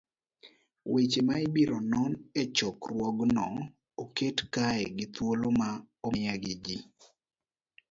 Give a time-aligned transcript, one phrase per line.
[0.91, 2.11] Weche ma ibiro non
[2.41, 3.47] e chokruogno
[4.03, 5.69] oket kae gi thuolo ma
[6.05, 6.77] omiya gi ji